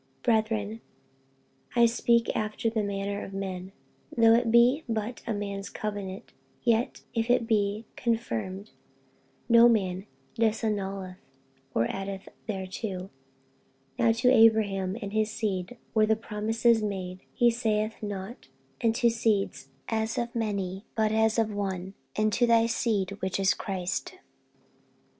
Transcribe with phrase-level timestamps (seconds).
[0.23, 0.81] 48:003:015 Brethren,
[1.75, 3.71] I speak after the manner of men;
[4.17, 8.71] Though it be but a man's covenant, yet if it be confirmed,
[9.47, 11.17] no man disannulleth,
[11.75, 13.11] or addeth thereto.
[13.99, 17.19] 48:003:016 Now to Abraham and his seed were the promises made.
[17.31, 18.47] He saith not,
[18.81, 23.39] And to seeds, as of many; but as of one, And to thy seed, which
[23.39, 24.15] is Christ.